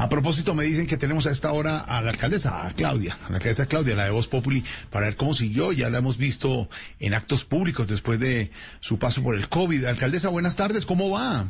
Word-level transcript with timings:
A 0.00 0.08
propósito, 0.08 0.54
me 0.54 0.64
dicen 0.64 0.86
que 0.86 0.96
tenemos 0.96 1.26
a 1.26 1.30
esta 1.30 1.52
hora 1.52 1.76
a 1.80 2.00
la 2.00 2.08
alcaldesa, 2.08 2.66
a 2.66 2.72
Claudia, 2.72 3.18
a 3.26 3.28
la 3.28 3.36
alcaldesa 3.36 3.66
Claudia, 3.66 3.94
la 3.94 4.04
de 4.04 4.10
Voz 4.10 4.28
Populi, 4.28 4.64
para 4.88 5.04
ver 5.04 5.14
cómo 5.14 5.34
siguió. 5.34 5.72
Ya 5.72 5.90
la 5.90 5.98
hemos 5.98 6.16
visto 6.16 6.70
en 7.00 7.12
actos 7.12 7.44
públicos 7.44 7.86
después 7.86 8.18
de 8.18 8.50
su 8.78 8.98
paso 8.98 9.22
por 9.22 9.36
el 9.36 9.50
COVID. 9.50 9.84
Alcaldesa, 9.84 10.30
buenas 10.30 10.56
tardes, 10.56 10.86
¿cómo 10.86 11.10
va? 11.10 11.48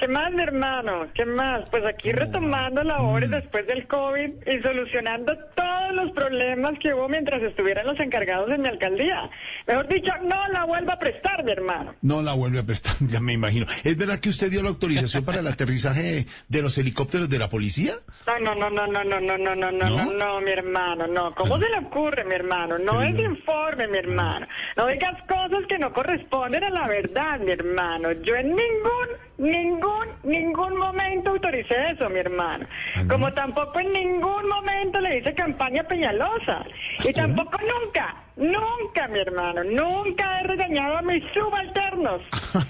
¿Qué 0.00 0.08
más, 0.08 0.32
mi 0.32 0.42
hermano? 0.42 1.08
¿Qué 1.14 1.26
más? 1.26 1.68
Pues 1.70 1.84
aquí 1.84 2.10
retomando 2.10 2.82
labores 2.82 3.28
Mm. 3.28 3.32
después 3.32 3.66
del 3.66 3.86
COVID 3.86 4.30
y 4.46 4.62
solucionando 4.62 5.36
todos 5.54 5.92
los 5.94 6.10
problemas 6.12 6.72
que 6.80 6.94
hubo 6.94 7.06
mientras 7.08 7.42
estuvieran 7.42 7.86
los 7.86 8.00
encargados 8.00 8.50
en 8.50 8.62
mi 8.62 8.68
alcaldía. 8.68 9.28
Mejor 9.66 9.86
dicho, 9.88 10.10
no 10.22 10.48
la 10.48 10.64
vuelva 10.64 10.94
a 10.94 10.98
prestar, 10.98 11.44
mi 11.44 11.52
hermano. 11.52 11.94
No 12.00 12.22
la 12.22 12.32
vuelve 12.32 12.60
a 12.60 12.62
prestar, 12.62 12.94
ya 13.08 13.20
me 13.20 13.34
imagino. 13.34 13.66
¿Es 13.84 13.98
verdad 13.98 14.18
que 14.20 14.30
usted 14.30 14.50
dio 14.50 14.62
la 14.62 14.70
autorización 14.70 15.22
para 15.24 15.40
el 15.40 15.46
aterrizaje 15.46 16.26
de 16.48 16.62
los 16.62 16.78
helicópteros 16.78 17.28
de 17.28 17.38
la 17.38 17.50
policía? 17.50 17.92
No, 18.26 18.38
no, 18.38 18.54
no, 18.54 18.70
no, 18.70 18.86
no, 18.86 19.04
no, 19.04 19.20
no, 19.20 19.36
no, 19.38 19.54
no, 19.54 19.70
no, 19.70 19.88
no, 19.90 20.12
no, 20.12 20.40
mi 20.40 20.50
hermano, 20.50 21.06
no. 21.08 21.30
¿Cómo 21.34 21.58
se 21.58 21.68
le 21.68 21.78
ocurre, 21.78 22.24
mi 22.24 22.34
hermano? 22.36 22.78
No 22.78 23.02
es 23.02 23.18
informe, 23.18 23.86
mi 23.88 23.98
hermano. 23.98 24.46
No 24.78 24.86
digas 24.86 25.16
cosas 25.28 25.66
que 25.68 25.78
no 25.78 25.92
corresponden 25.92 26.64
a 26.64 26.70
la 26.70 26.86
verdad, 26.86 27.38
mi 27.40 27.52
hermano. 27.52 28.12
Yo 28.12 28.34
en 28.36 28.48
ningún, 28.48 29.08
ningún, 29.38 29.89
ningún 30.22 30.76
momento 30.76 31.30
autoricé 31.30 31.74
eso, 31.92 32.08
mi 32.08 32.20
hermano. 32.20 32.66
¿Ah, 32.96 33.02
no? 33.02 33.08
Como 33.08 33.32
tampoco 33.32 33.80
en 33.80 33.92
ningún 33.92 34.48
momento 34.48 35.00
le 35.00 35.18
hice 35.18 35.34
campaña 35.34 35.82
Peñalosa. 35.84 36.64
Y 37.04 37.12
tampoco 37.12 37.58
nunca, 37.58 38.14
nunca, 38.36 39.08
mi 39.08 39.20
hermano, 39.20 39.64
nunca 39.64 40.40
he 40.40 40.44
regañado 40.44 40.98
a 40.98 41.02
mis 41.02 41.22
subalternos. 41.32 42.22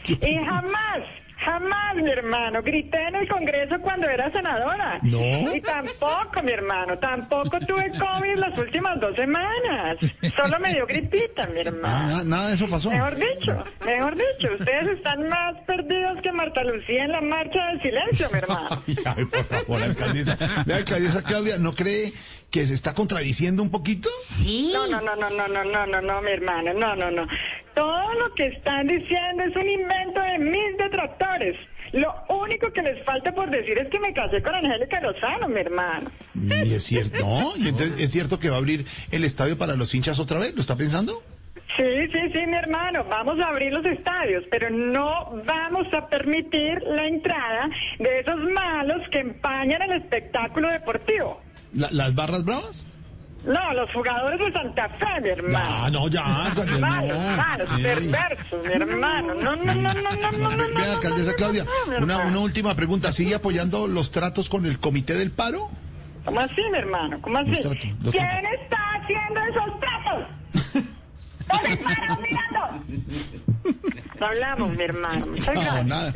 Y 0.23 0.37
jamás, 0.39 1.01
jamás, 1.45 1.97
mi 1.97 2.11
hermano, 2.11 2.63
grité 2.63 2.99
en 3.09 3.17
el 3.17 3.29
Congreso 3.29 3.77
cuando 3.81 4.09
era 4.09 4.31
senadora. 4.33 4.99
No. 5.03 5.19
Y 5.55 5.61
tampoco, 5.61 6.43
mi 6.43 6.53
hermano, 6.53 6.99
tampoco 6.99 7.59
tuve 7.61 7.91
COVID 7.99 8.37
las 8.37 8.59
últimas 8.59 9.01
dos 9.01 9.15
semanas. 9.17 9.97
Solo 10.37 10.59
me 10.61 10.75
dio 10.75 10.87
gripita, 10.87 11.47
mi 11.47 11.59
Ah, 11.59 11.63
hermano. 11.63 12.09
nada, 12.09 12.25
nada 12.25 12.49
de 12.49 12.55
eso 12.55 12.69
pasó. 12.69 12.91
Mejor 12.91 13.17
dicho, 13.17 13.65
mejor 13.87 14.15
dicho, 14.17 14.53
ustedes 14.59 14.89
están 14.97 15.29
más 15.29 15.57
perdidos 15.67 16.19
que 16.23 16.33
Marta 16.33 16.63
Lucía 16.65 17.05
en 17.05 17.13
la 17.13 17.21
marcha 17.21 17.59
del 17.67 17.83
silencio, 17.83 18.29
mi 18.33 18.39
hermano. 18.39 18.69
Ay, 19.17 19.25
por 19.25 19.45
favor, 19.45 19.83
alcaldesa. 19.83 20.37
Vea, 20.67 20.77
alcaldesa 20.77 21.23
Claudia, 21.23 21.59
¿no 21.59 21.73
cree 21.75 22.13
que 22.51 22.67
se 22.67 22.75
está 22.75 22.95
contradiciendo 22.95 23.63
un 23.63 23.71
poquito? 23.71 24.09
Sí. 24.19 24.71
No, 24.73 24.87
no, 24.89 25.01
no, 25.01 25.15
no, 25.17 25.31
no, 25.31 25.47
no, 25.49 25.65
no, 25.65 25.87
no, 25.87 26.01
no, 26.01 26.23
mi 26.23 26.31
hermano, 26.33 26.75
no, 26.75 26.97
no, 26.97 27.11
no. 27.11 27.27
Todo 27.75 28.15
lo 28.15 28.35
que 28.35 28.47
están 28.49 28.87
diciendo 28.87 29.45
es 29.45 29.57
un 29.57 29.69
invento 29.69 30.21
de 30.21 30.39
mis 30.39 30.79
detractores. 30.79 31.57
Lo 31.93 32.15
único 32.29 32.73
que 32.73 32.83
les 32.83 33.05
falta 33.05 33.33
por 33.33 33.51
decir 33.51 33.77
es 33.79 33.89
que 33.89 33.99
me 33.99 34.13
casé 34.13 34.41
con 34.43 34.55
Angélica 34.55 35.01
Lozano, 35.01 35.49
mi 35.49 35.61
hermano. 35.61 36.11
Y 36.35 36.73
es 36.75 36.85
cierto, 36.85 37.19
¿no? 37.25 37.41
Y 37.59 37.69
entonces, 37.69 37.99
¿es 38.01 38.13
cierto 38.13 38.39
que 38.39 38.49
va 38.49 38.57
a 38.57 38.59
abrir 38.59 38.85
el 39.11 39.25
estadio 39.25 39.59
para 39.59 39.75
los 39.75 39.93
hinchas 39.95 40.21
otra 40.21 40.39
vez? 40.39 40.55
¿Lo 40.55 40.61
está 40.61 40.77
pensando? 40.77 41.23
Sí, 41.77 41.85
sí, 42.13 42.19
sí, 42.33 42.47
mi 42.47 42.57
hermano, 42.57 43.05
vamos 43.09 43.39
a 43.41 43.49
abrir 43.49 43.73
los 43.73 43.85
estadios, 43.87 44.45
pero 44.51 44.71
no 44.71 45.41
vamos 45.47 45.87
a 45.93 46.07
permitir 46.09 46.81
la 46.83 47.07
entrada 47.07 47.69
de 47.99 48.21
esos 48.21 48.37
malos 48.53 49.03
que 49.11 49.19
empañan 49.21 49.81
el 49.83 50.03
espectáculo 50.03 50.69
deportivo. 50.69 51.41
¿La- 51.73 51.89
¿Las 51.93 52.15
barras 52.15 52.45
bravas? 52.45 52.89
No, 53.45 53.73
los 53.73 53.91
jugadores 53.93 54.39
de 54.39 54.53
Santa 54.53 54.89
Fe, 54.91 55.21
mi 55.23 55.29
hermano. 55.31 55.91
No, 55.91 55.91
no, 55.91 56.09
ya, 56.09 56.45
alcaldesa, 56.45 56.79
Malos, 56.79 57.19
no. 57.19 57.37
malos, 57.37 57.69
Ey. 57.77 57.83
perversos, 57.83 58.65
mi 58.67 58.73
hermano. 58.73 59.35
No, 59.35 59.57
no, 59.57 59.75
no, 59.75 59.95
no, 59.95 59.95
no, 59.95 60.33
no, 60.33 60.57
no, 60.57 60.81
Vea, 60.81 60.93
alcaldesa 60.93 61.35
Claudia, 61.35 61.65
una, 62.01 62.39
última 62.39 62.75
pregunta. 62.75 63.13
¿Sigue 63.13 63.35
apoyando 63.35 63.87
los 63.87 64.11
tratos 64.11 64.51
con 64.51 64.67
el 64.67 64.79
Comité 64.79 65.15
del 65.15 65.31
Paro? 65.31 65.71
¿Cómo 66.25 66.41
así, 66.41 66.63
mi 66.71 66.79
hermano? 66.79 67.21
¿Cómo 67.23 67.39
así? 67.39 67.51
Los 67.51 67.61
tratos, 67.63 67.87
los 68.03 68.13
¿Quién 68.13 68.47
está 68.61 68.79
haciendo 68.95 69.41
esos 69.41 69.81
tratos? 69.81 70.85
¿Dónde 71.49 71.73
están 71.73 72.23
mirando? 72.23 72.85
No 74.21 74.27
hablamos, 74.27 74.71
mi 74.77 74.83
hermano. 74.83 75.27
No, 75.55 75.85
nada. 75.85 76.15